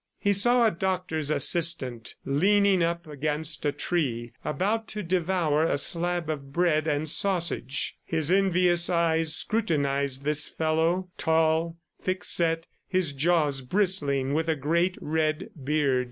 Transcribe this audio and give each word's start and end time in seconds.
He 0.19 0.33
saw 0.33 0.65
a 0.65 0.71
doctor's 0.71 1.29
assistant 1.29 2.15
leaning 2.25 2.81
up 2.81 3.05
against 3.05 3.67
a 3.67 3.71
tree, 3.71 4.33
about 4.43 4.87
to 4.87 5.03
devour 5.03 5.63
a 5.63 5.77
slab 5.77 6.27
of 6.27 6.51
bread 6.51 6.87
and 6.87 7.07
sausage. 7.07 7.97
His 8.03 8.31
envious 8.31 8.89
eyes 8.89 9.35
scrutinized 9.35 10.23
this 10.23 10.47
fellow, 10.47 11.09
tall, 11.19 11.77
thick 12.01 12.23
set, 12.23 12.65
his 12.87 13.13
jaws 13.13 13.61
bristling 13.61 14.33
with 14.33 14.49
a 14.49 14.55
great 14.55 14.97
red 14.99 15.51
beard. 15.63 15.99